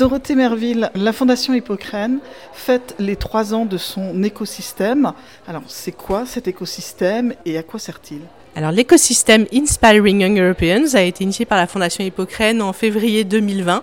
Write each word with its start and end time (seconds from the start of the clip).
Dorothée 0.00 0.34
Merville, 0.34 0.90
la 0.94 1.12
Fondation 1.12 1.52
Hippocrène 1.52 2.20
fête 2.54 2.94
les 2.98 3.16
trois 3.16 3.52
ans 3.52 3.66
de 3.66 3.76
son 3.76 4.22
écosystème. 4.22 5.12
Alors, 5.46 5.64
c'est 5.66 5.92
quoi 5.92 6.24
cet 6.24 6.48
écosystème 6.48 7.34
et 7.44 7.58
à 7.58 7.62
quoi 7.62 7.78
sert-il? 7.78 8.20
Alors 8.56 8.72
l'écosystème 8.72 9.46
Inspiring 9.52 10.22
Young 10.22 10.40
Europeans 10.40 10.94
a 10.94 11.02
été 11.02 11.22
initié 11.22 11.44
par 11.44 11.58
la 11.58 11.66
Fondation 11.66 12.02
Hippocrène 12.02 12.62
en 12.62 12.72
février 12.72 13.24
2020. 13.24 13.82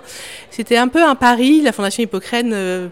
C'était 0.49 0.77
un 0.77 0.87
peu 0.87 1.03
un 1.03 1.13
pari. 1.13 1.61
La 1.61 1.71
Fondation 1.71 2.01
Hippocrène 2.01 2.51
euh, 2.51 2.87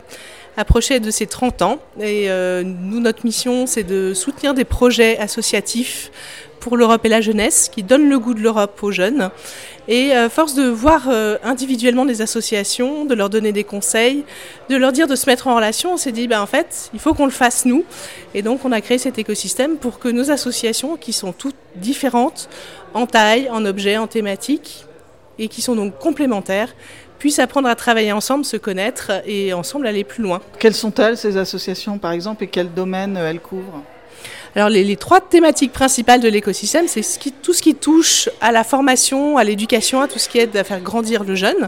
approchait 0.57 0.99
de 0.99 1.11
ses 1.11 1.27
30 1.27 1.61
ans 1.61 1.79
et 1.99 2.29
euh, 2.29 2.63
nous, 2.63 2.99
notre 2.99 3.25
mission, 3.25 3.67
c'est 3.67 3.83
de 3.83 4.13
soutenir 4.13 4.53
des 4.53 4.65
projets 4.65 5.17
associatifs 5.17 6.11
pour 6.65 6.77
l'Europe 6.77 7.05
et 7.05 7.09
la 7.09 7.21
jeunesse, 7.21 7.69
qui 7.71 7.83
donnent 7.83 8.09
le 8.09 8.17
goût 8.17 8.33
de 8.33 8.39
l'Europe 8.39 8.79
aux 8.81 8.91
jeunes. 8.91 9.29
Et 9.87 10.15
euh, 10.15 10.31
force 10.31 10.55
de 10.55 10.63
voir 10.63 11.09
euh, 11.09 11.37
individuellement 11.43 12.05
des 12.05 12.23
associations, 12.23 13.05
de 13.05 13.13
leur 13.13 13.29
donner 13.29 13.51
des 13.51 13.63
conseils, 13.63 14.23
de 14.69 14.75
leur 14.75 14.91
dire 14.91 15.05
de 15.05 15.15
se 15.15 15.29
mettre 15.29 15.47
en 15.47 15.55
relation, 15.55 15.93
on 15.93 15.97
s'est 15.97 16.11
dit, 16.11 16.27
ben, 16.27 16.41
en 16.41 16.47
fait, 16.47 16.89
il 16.95 16.99
faut 16.99 17.13
qu'on 17.13 17.25
le 17.25 17.31
fasse 17.31 17.65
nous. 17.65 17.85
Et 18.33 18.41
donc, 18.41 18.65
on 18.65 18.71
a 18.71 18.81
créé 18.81 18.97
cet 18.97 19.19
écosystème 19.19 19.77
pour 19.77 19.99
que 19.99 20.07
nos 20.07 20.31
associations, 20.31 20.97
qui 20.97 21.13
sont 21.13 21.33
toutes 21.33 21.55
différentes 21.75 22.49
en 22.95 23.05
taille, 23.05 23.47
en 23.51 23.63
objet, 23.63 23.97
en 23.97 24.07
thématique, 24.07 24.85
et 25.37 25.49
qui 25.49 25.61
sont 25.61 25.75
donc 25.75 25.99
complémentaires, 25.99 26.73
puissent 27.19 27.39
apprendre 27.39 27.67
à 27.67 27.75
travailler 27.75 28.11
ensemble, 28.11 28.45
se 28.45 28.57
connaître 28.57 29.11
et 29.25 29.53
ensemble 29.53 29.87
aller 29.87 30.03
plus 30.03 30.23
loin. 30.23 30.41
Quelles 30.59 30.73
sont-elles, 30.73 31.17
ces 31.17 31.37
associations, 31.37 31.97
par 31.97 32.11
exemple, 32.11 32.43
et 32.43 32.47
quels 32.47 32.73
domaines 32.73 33.17
elles 33.17 33.39
couvrent? 33.39 33.83
Alors 34.55 34.69
les, 34.69 34.95
trois 34.95 35.19
thématiques 35.19 35.73
principales 35.73 36.21
de 36.21 36.29
l'écosystème, 36.29 36.85
c'est 36.87 37.03
tout 37.41 37.51
ce 37.51 37.61
qui 37.61 37.75
touche 37.75 38.29
à 38.39 38.53
la 38.53 38.63
formation, 38.63 39.37
à 39.37 39.43
l'éducation, 39.43 39.99
à 39.99 40.07
tout 40.07 40.17
ce 40.17 40.29
qui 40.29 40.39
aide 40.39 40.55
à 40.55 40.63
faire 40.63 40.79
grandir 40.79 41.25
le 41.25 41.35
jeune. 41.35 41.67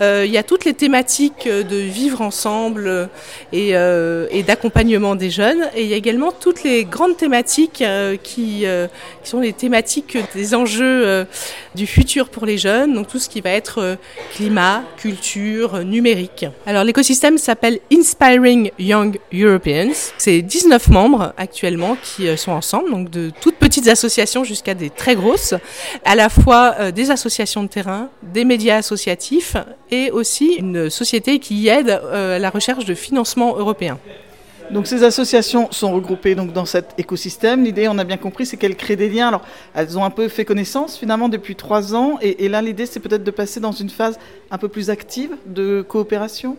Euh, 0.00 0.24
il 0.26 0.32
y 0.32 0.38
a 0.38 0.42
toutes 0.42 0.64
les 0.64 0.72
thématiques 0.72 1.46
de 1.46 1.76
vivre 1.76 2.22
ensemble 2.22 3.10
et, 3.52 3.76
euh, 3.76 4.28
et 4.30 4.42
d'accompagnement 4.42 5.14
des 5.14 5.28
jeunes. 5.28 5.68
Et 5.76 5.82
il 5.82 5.88
y 5.88 5.92
a 5.92 5.96
également 5.96 6.32
toutes 6.32 6.62
les 6.62 6.86
grandes 6.86 7.18
thématiques 7.18 7.82
euh, 7.82 8.16
qui, 8.16 8.64
sont 9.24 9.40
les 9.40 9.52
thématiques 9.52 10.16
des 10.34 10.54
enjeux 10.54 11.26
du 11.74 11.86
futur 11.86 12.30
pour 12.30 12.46
les 12.46 12.56
jeunes. 12.56 12.94
Donc 12.94 13.08
tout 13.08 13.18
ce 13.18 13.28
qui 13.28 13.42
va 13.42 13.50
être 13.50 13.98
climat, 14.34 14.82
culture, 14.96 15.84
numérique. 15.84 16.46
Alors 16.66 16.82
l'écosystème 16.82 17.36
s'appelle 17.36 17.78
Inspiring 17.92 18.70
Young 18.78 19.18
Europeans. 19.34 20.12
C'est 20.16 20.40
19 20.40 20.88
membres 20.88 21.34
actuellement 21.36 21.96
qui 22.02 22.21
euh, 22.28 22.36
sont 22.36 22.52
ensemble, 22.52 22.90
donc 22.90 23.10
de 23.10 23.30
toutes 23.40 23.56
petites 23.56 23.88
associations 23.88 24.44
jusqu'à 24.44 24.74
des 24.74 24.90
très 24.90 25.14
grosses, 25.14 25.54
à 26.04 26.14
la 26.14 26.28
fois 26.28 26.74
euh, 26.78 26.90
des 26.90 27.10
associations 27.10 27.62
de 27.62 27.68
terrain, 27.68 28.08
des 28.22 28.44
médias 28.44 28.76
associatifs 28.76 29.56
et 29.90 30.10
aussi 30.10 30.54
une 30.54 30.90
société 30.90 31.38
qui 31.38 31.68
aide 31.68 31.88
euh, 31.90 32.36
à 32.36 32.38
la 32.38 32.50
recherche 32.50 32.84
de 32.84 32.94
financement 32.94 33.56
européen. 33.56 33.98
Donc 34.72 34.86
ces 34.86 35.04
associations 35.04 35.68
sont 35.70 35.92
regroupées 35.92 36.34
donc 36.34 36.54
dans 36.54 36.64
cet 36.64 36.94
écosystème. 36.96 37.62
L'idée, 37.62 37.88
on 37.88 37.98
a 37.98 38.04
bien 38.04 38.16
compris, 38.16 38.46
c'est 38.46 38.56
qu'elles 38.56 38.76
créent 38.76 38.96
des 38.96 39.10
liens. 39.10 39.28
Alors, 39.28 39.42
elles 39.74 39.98
ont 39.98 40.04
un 40.04 40.10
peu 40.10 40.28
fait 40.28 40.46
connaissance 40.46 40.96
finalement 40.96 41.28
depuis 41.28 41.56
trois 41.56 41.94
ans, 41.94 42.18
et, 42.22 42.48
là, 42.48 42.62
l'idée, 42.62 42.86
c'est 42.86 43.00
peut-être 43.00 43.22
de 43.22 43.30
passer 43.30 43.60
dans 43.60 43.72
une 43.72 43.90
phase 43.90 44.18
un 44.50 44.56
peu 44.56 44.68
plus 44.68 44.88
active 44.88 45.36
de 45.46 45.82
coopération. 45.86 46.56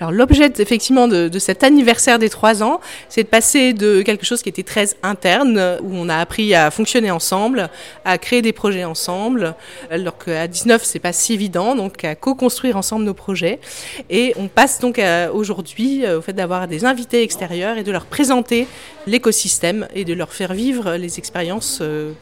Alors 0.00 0.12
l'objet 0.12 0.50
effectivement 0.58 1.08
de, 1.08 1.38
cet 1.38 1.62
anniversaire 1.62 2.18
des 2.18 2.30
trois 2.30 2.62
ans, 2.62 2.80
c'est 3.08 3.24
de 3.24 3.28
passer 3.28 3.74
de 3.74 4.00
quelque 4.00 4.24
chose 4.24 4.42
qui 4.42 4.48
était 4.48 4.62
très 4.62 4.96
interne, 5.02 5.78
où 5.82 5.90
on 5.92 6.08
a 6.08 6.16
appris 6.16 6.54
à 6.54 6.70
fonctionner 6.70 7.10
ensemble, 7.10 7.68
à 8.04 8.16
créer 8.16 8.40
des 8.40 8.52
projets 8.52 8.84
ensemble, 8.84 9.54
alors 9.90 10.16
qu'à 10.16 10.48
19 10.48 10.82
c'est 10.82 10.98
pas 10.98 11.12
si 11.12 11.34
évident, 11.34 11.76
donc 11.76 12.02
à 12.02 12.14
co-construire 12.14 12.76
ensemble 12.76 13.04
nos 13.04 13.14
projets. 13.14 13.60
Et 14.08 14.32
on 14.36 14.48
passe 14.48 14.80
donc 14.80 15.00
aujourd'hui 15.32 16.06
euh, 16.06 16.18
au 16.18 16.22
fait 16.22 16.32
d'avoir 16.32 16.66
des 16.66 16.86
invités 16.86 17.22
extérieurs 17.22 17.47
et 17.52 17.82
de 17.82 17.92
leur 17.92 18.06
présenter 18.06 18.66
l'écosystème 19.06 19.88
et 19.94 20.04
de 20.04 20.14
leur 20.14 20.32
faire 20.32 20.52
vivre 20.52 20.96
les 20.96 21.18
expériences 21.18 21.78
euh, 21.80 22.12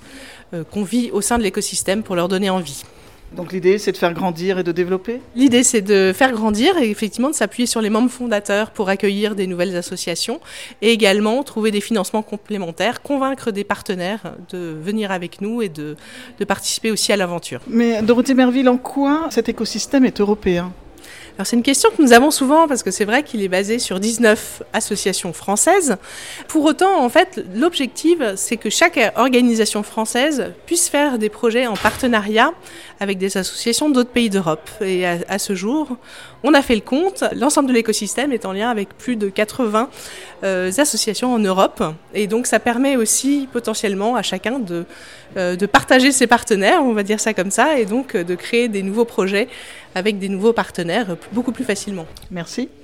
euh, 0.54 0.64
qu'on 0.64 0.84
vit 0.84 1.10
au 1.12 1.20
sein 1.20 1.38
de 1.38 1.42
l'écosystème 1.42 2.02
pour 2.02 2.16
leur 2.16 2.28
donner 2.28 2.50
envie. 2.50 2.84
Donc 3.36 3.52
l'idée, 3.52 3.78
c'est 3.78 3.90
de 3.90 3.96
faire 3.96 4.14
grandir 4.14 4.60
et 4.60 4.62
de 4.62 4.70
développer? 4.70 5.20
L'idée, 5.34 5.64
c'est 5.64 5.82
de 5.82 6.12
faire 6.14 6.30
grandir 6.30 6.78
et 6.78 6.88
effectivement 6.88 7.28
de 7.28 7.34
s'appuyer 7.34 7.66
sur 7.66 7.80
les 7.80 7.90
membres 7.90 8.10
fondateurs 8.10 8.70
pour 8.70 8.88
accueillir 8.88 9.34
des 9.34 9.48
nouvelles 9.48 9.76
associations 9.76 10.40
et 10.80 10.92
également 10.92 11.42
trouver 11.42 11.72
des 11.72 11.80
financements 11.80 12.22
complémentaires, 12.22 13.02
convaincre 13.02 13.50
des 13.50 13.64
partenaires 13.64 14.34
de 14.52 14.76
venir 14.80 15.10
avec 15.10 15.40
nous 15.40 15.60
et 15.60 15.68
de, 15.68 15.96
de 16.38 16.44
participer 16.44 16.92
aussi 16.92 17.12
à 17.12 17.16
l'aventure. 17.16 17.60
Mais 17.66 18.00
Dorothée 18.00 18.34
Merville, 18.34 18.68
en 18.68 18.78
quoi 18.78 19.26
cet 19.30 19.48
écosystème 19.48 20.04
est 20.04 20.20
européen? 20.20 20.72
Alors 21.36 21.46
c'est 21.46 21.56
une 21.56 21.62
question 21.62 21.90
que 21.90 22.00
nous 22.00 22.14
avons 22.14 22.30
souvent 22.30 22.66
parce 22.66 22.82
que 22.82 22.90
c'est 22.90 23.04
vrai 23.04 23.22
qu'il 23.22 23.42
est 23.42 23.48
basé 23.48 23.78
sur 23.78 24.00
19 24.00 24.62
associations 24.72 25.34
françaises. 25.34 25.96
Pour 26.48 26.64
autant, 26.64 27.04
en 27.04 27.10
fait, 27.10 27.44
l'objectif, 27.54 28.18
c'est 28.36 28.56
que 28.56 28.70
chaque 28.70 28.98
organisation 29.16 29.82
française 29.82 30.54
puisse 30.64 30.88
faire 30.88 31.18
des 31.18 31.28
projets 31.28 31.66
en 31.66 31.74
partenariat 31.74 32.52
avec 33.00 33.18
des 33.18 33.36
associations 33.36 33.90
d'autres 33.90 34.10
pays 34.10 34.30
d'Europe. 34.30 34.70
Et 34.80 35.04
à, 35.06 35.38
ce 35.38 35.54
jour, 35.54 35.98
on 36.42 36.54
a 36.54 36.62
fait 36.62 36.74
le 36.74 36.80
compte, 36.80 37.22
l'ensemble 37.34 37.68
de 37.68 37.74
l'écosystème 37.74 38.32
est 38.32 38.46
en 38.46 38.52
lien 38.52 38.70
avec 38.70 38.96
plus 38.96 39.16
de 39.16 39.28
80 39.28 39.90
euh, 40.42 40.70
associations 40.78 41.34
en 41.34 41.38
Europe. 41.38 41.82
Et 42.14 42.26
donc 42.26 42.46
ça 42.46 42.60
permet 42.60 42.96
aussi 42.96 43.46
potentiellement 43.52 44.16
à 44.16 44.22
chacun 44.22 44.58
de, 44.58 44.86
euh, 45.36 45.56
de 45.56 45.66
partager 45.66 46.12
ses 46.12 46.26
partenaires, 46.26 46.82
on 46.82 46.94
va 46.94 47.02
dire 47.02 47.20
ça 47.20 47.34
comme 47.34 47.50
ça, 47.50 47.78
et 47.78 47.84
donc 47.84 48.16
de 48.16 48.34
créer 48.34 48.68
des 48.68 48.82
nouveaux 48.82 49.04
projets 49.04 49.48
avec 49.94 50.18
des 50.18 50.28
nouveaux 50.28 50.52
partenaires 50.52 51.16
beaucoup 51.32 51.52
plus 51.52 51.64
facilement. 51.64 52.06
Merci. 52.30 52.68